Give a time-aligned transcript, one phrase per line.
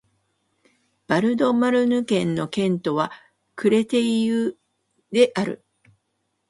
[1.09, 3.11] ヴァル＝ド＝マルヌ県の県都は
[3.55, 4.57] クレテイユ
[5.11, 5.63] である